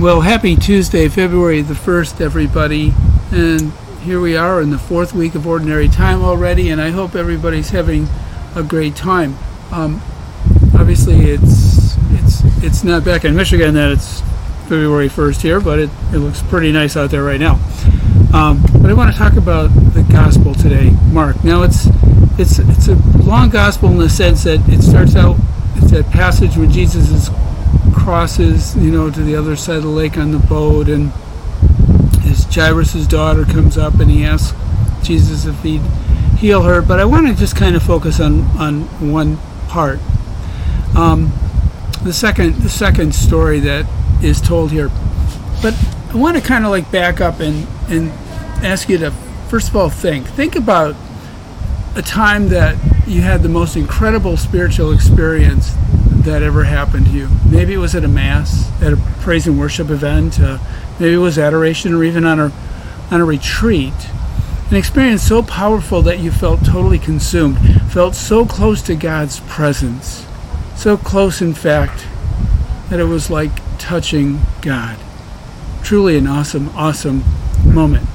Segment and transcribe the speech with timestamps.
[0.00, 2.94] Well, happy Tuesday, February the 1st, everybody.
[3.32, 7.14] And here we are in the fourth week of Ordinary Time already, and I hope
[7.14, 8.08] everybody's having
[8.56, 9.36] a great time.
[9.70, 10.00] Um,
[10.74, 14.22] obviously, it's, it's, it's not back in Michigan that it's
[14.70, 17.56] February 1st here, but it, it looks pretty nice out there right now.
[18.32, 21.44] Um, but I want to talk about the gospel today, Mark.
[21.44, 21.88] Now, it's,
[22.38, 25.36] it's, it's a long gospel in the sense that it starts out,
[25.76, 27.28] it's that passage when Jesus is
[27.94, 31.12] crosses, you know, to the other side of the lake on the boat, and
[32.22, 34.56] his Jairus' daughter comes up and he asks
[35.06, 35.82] Jesus if he'd
[36.38, 36.82] heal her.
[36.82, 39.98] But I want to just kind of focus on on one part.
[40.94, 41.32] Um,
[42.02, 43.86] the second the second story that
[44.22, 44.90] is told here,
[45.62, 45.74] but
[46.10, 48.10] I want to kind of like back up and and
[48.64, 49.10] ask you to
[49.48, 50.96] first of all think think about
[51.96, 52.76] a time that
[53.06, 55.74] you had the most incredible spiritual experience
[56.24, 57.28] that ever happened to you.
[57.50, 60.40] Maybe it was at a mass, at a praise and worship event.
[60.40, 60.58] Uh,
[60.98, 62.52] maybe it was adoration, or even on a
[63.10, 63.94] on a retreat.
[64.70, 67.58] An experience so powerful that you felt totally consumed,
[67.90, 70.24] felt so close to God's presence,
[70.76, 72.06] so close, in fact,
[72.88, 74.96] that it was like touching God.
[75.82, 77.24] Truly an awesome, awesome
[77.64, 78.06] moment.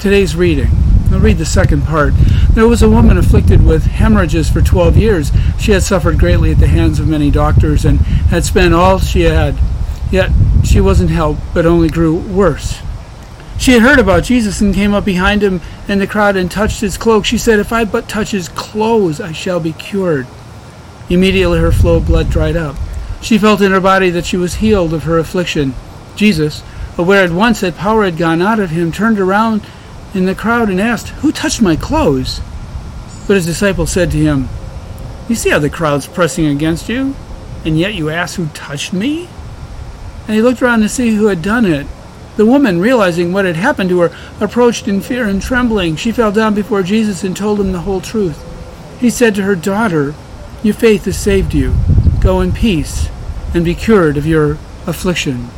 [0.00, 0.83] Today's reading.
[1.20, 2.12] Read the second part.
[2.50, 5.32] There was a woman afflicted with hemorrhages for 12 years.
[5.58, 7.98] She had suffered greatly at the hands of many doctors and
[8.30, 9.56] had spent all she had.
[10.10, 10.30] Yet
[10.64, 12.80] she wasn't helped, but only grew worse.
[13.58, 16.80] She had heard about Jesus and came up behind him in the crowd and touched
[16.80, 17.24] his cloak.
[17.24, 20.26] She said, If I but touch his clothes, I shall be cured.
[21.08, 22.76] Immediately her flow of blood dried up.
[23.22, 25.74] She felt in her body that she was healed of her affliction.
[26.16, 26.62] Jesus,
[26.98, 29.62] aware at once that power had gone out of him, turned around
[30.14, 32.40] in the crowd and asked, Who touched my clothes?
[33.26, 34.48] But his disciples said to him,
[35.28, 37.14] You see how the crowd's pressing against you,
[37.64, 39.28] and yet you ask who touched me?
[40.26, 41.86] And he looked around to see who had done it.
[42.36, 45.96] The woman, realizing what had happened to her, approached in fear and trembling.
[45.96, 48.42] She fell down before Jesus and told him the whole truth.
[49.00, 50.14] He said to her, Daughter,
[50.62, 51.74] your faith has saved you.
[52.20, 53.08] Go in peace
[53.52, 55.48] and be cured of your affliction.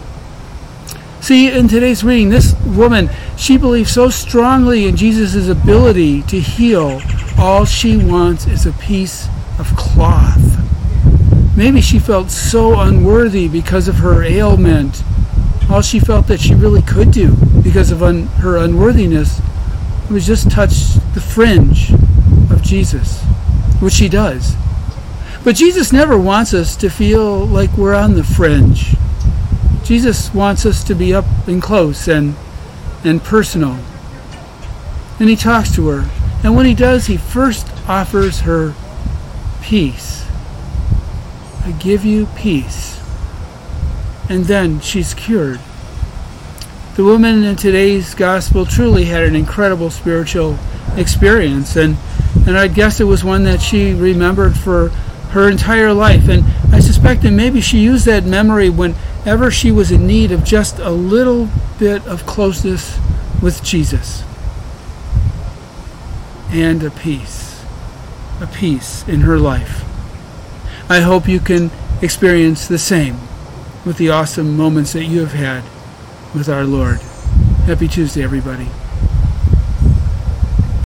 [1.27, 7.03] See, in today's reading, this woman, she believes so strongly in Jesus' ability to heal.
[7.37, 9.27] All she wants is a piece
[9.59, 10.57] of cloth.
[11.57, 15.03] Maybe she felt so unworthy because of her ailment.
[15.69, 19.41] All she felt that she really could do because of un- her unworthiness
[20.09, 21.91] was just touch the fringe
[22.53, 23.21] of Jesus,
[23.81, 24.55] which she does.
[25.43, 28.95] But Jesus never wants us to feel like we're on the fringe.
[29.87, 32.35] Jesus wants us to be up and close and
[33.05, 33.79] and personal.
[35.21, 36.11] And he talks to her.
[36.43, 38.75] And when he does, he first offers her
[39.63, 40.27] peace.
[41.65, 43.01] I give you peace.
[44.29, 45.61] And then she's cured.
[46.97, 50.59] The woman in today's gospel truly had an incredible spiritual
[50.97, 51.97] experience and
[52.47, 54.91] and I guess it was one that she remembered for
[55.31, 56.29] her entire life.
[56.29, 58.71] And I suspect that maybe she used that memory
[59.27, 61.49] whenever she was in need of just a little
[61.81, 62.97] bit of closeness
[63.43, 64.23] with Jesus
[66.51, 67.65] and a peace,
[68.41, 69.83] a peace in her life.
[70.89, 73.19] I hope you can experience the same
[73.85, 75.65] with the awesome moments that you have had
[76.33, 77.01] with our Lord.
[77.67, 78.69] Happy Tuesday, everybody.